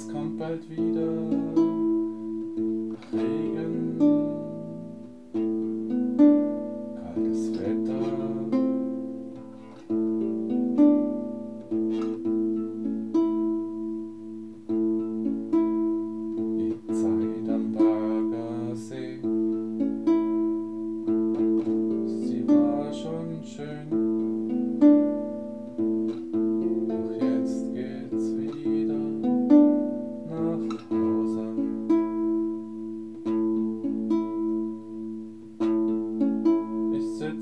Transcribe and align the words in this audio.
es 0.00 0.08
kommt 0.08 0.38
bald 0.38 0.68
wieder 0.70 1.10
Regen. 3.12 4.09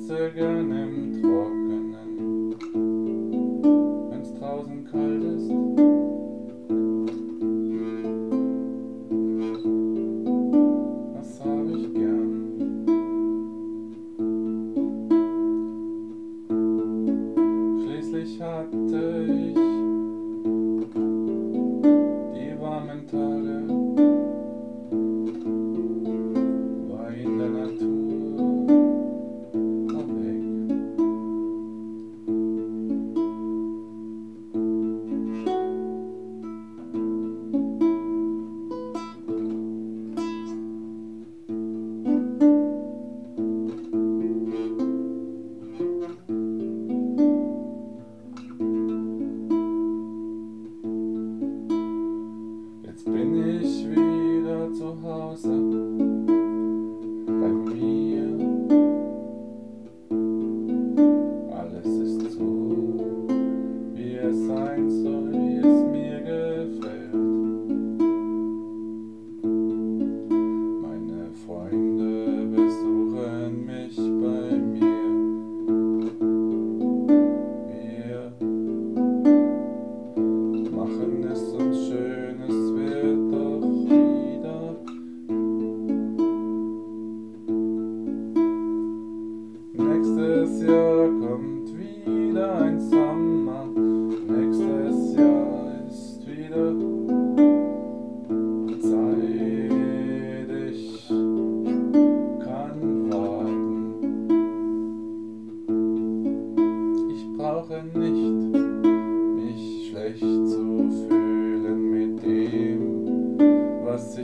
Zügen 0.08 0.72
im 0.72 1.20
Trocken. 1.20 1.57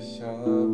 ich 0.05 0.21
habe 0.21 0.74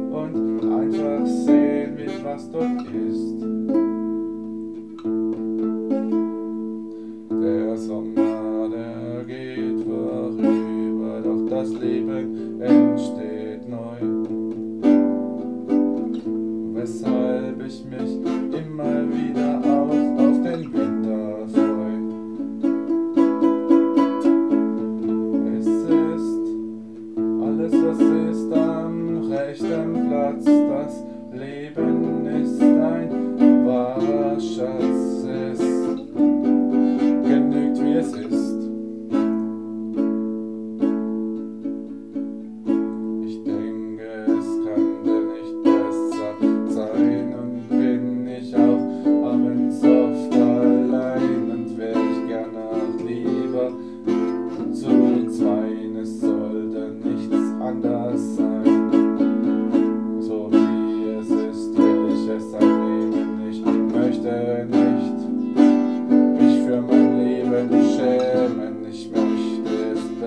und 0.21 0.71
einfach 0.71 1.25
sehen 1.25 1.95
mit 1.95 2.23
was 2.23 2.49
dort 2.51 2.87
ist. 3.09 3.41
Der 7.43 7.77
Sommer, 7.77 8.69
der 8.69 9.23
geht 9.25 9.79
vorüber, 9.83 11.21
doch 11.23 11.49
das 11.49 11.69
Leben 11.73 12.61
entsteht 12.61 13.67
neu. 13.69 14.01
Weshalb 16.73 17.65
ich 17.65 17.85
mich 17.85 18.30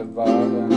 Nevada. 0.04 0.73